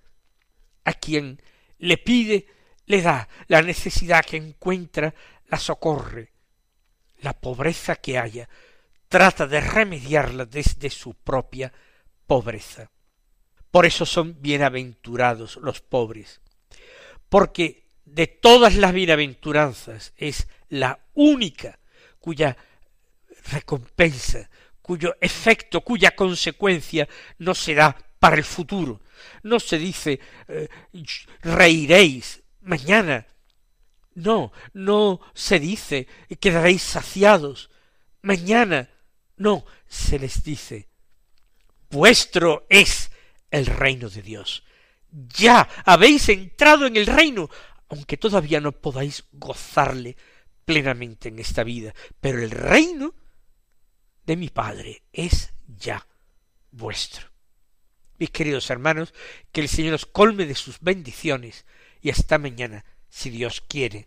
A 0.85 0.93
quien 0.93 1.41
le 1.79 1.97
pide, 1.97 2.49
le 2.87 3.03
da 3.03 3.29
la 3.47 3.63
necesidad 3.63 4.25
que 4.25 4.37
encuentra, 4.37 5.15
la 5.47 5.61
socorre 5.61 6.33
la 7.21 7.39
pobreza 7.39 7.97
que 7.97 8.19
haya, 8.19 8.49
trata 9.09 9.47
de 9.47 9.61
remediarla 9.61 10.47
desde 10.47 10.89
su 10.89 11.13
propia 11.13 11.71
pobreza. 12.27 12.91
Por 13.71 13.87
eso 13.87 14.05
son 14.05 14.41
bienaventurados 14.41 15.57
los 15.57 15.81
pobres, 15.81 16.41
porque 17.29 17.85
de 18.05 18.27
todas 18.27 18.75
las 18.75 18.93
bienaventuranzas 18.93 20.13
es 20.17 20.49
la 20.69 20.99
única 21.15 21.79
cuya 22.19 22.57
recompensa, 23.53 24.51
cuyo 24.83 25.17
efecto, 25.21 25.83
cuya 25.83 26.17
consecuencia 26.17 27.09
no 27.39 27.55
será 27.55 27.97
para 28.19 28.37
el 28.37 28.45
futuro. 28.45 29.01
No 29.43 29.61
se 29.61 29.79
dice 29.79 30.19
eh, 30.49 30.69
reiréis 31.43 32.43
mañana, 32.63 33.27
no, 34.15 34.53
no 34.73 35.21
se 35.35 35.61
dice 35.61 36.09
quedaréis 36.41 36.83
saciados. 36.83 37.71
Mañana. 38.23 38.91
No, 39.37 39.65
se 39.89 40.19
les 40.19 40.45
dice 40.45 40.91
vuestro 41.91 42.67
es 42.69 43.11
el 43.51 43.67
reino 43.67 44.09
de 44.09 44.23
Dios. 44.23 44.65
Ya 45.11 45.69
habéis 45.85 46.29
entrado 46.29 46.87
en 46.87 46.97
el 46.97 47.07
reino, 47.07 47.51
aunque 47.89 48.17
todavía 48.17 48.61
no 48.61 48.73
podáis 48.73 49.25
gozarle 49.33 50.17
plenamente 50.65 51.29
en 51.29 51.39
esta 51.39 51.65
vida, 51.65 51.95
pero 52.21 52.43
el 52.43 52.51
reino 52.51 53.15
de 54.25 54.37
mi 54.37 54.49
Padre 54.49 55.03
es 55.13 55.53
ya 55.67 56.07
vuestro. 56.71 57.29
Mis 58.19 58.31
queridos 58.31 58.71
hermanos, 58.71 59.13
que 59.51 59.63
el 59.63 59.69
Señor 59.69 59.95
os 59.95 60.07
colme 60.07 60.47
de 60.47 60.55
sus 60.55 60.79
bendiciones 60.81 61.65
y 62.01 62.11
hasta 62.11 62.39
mañana 62.39 62.85
si 63.09 63.31
Dios 63.31 63.63
quiere. 63.67 64.07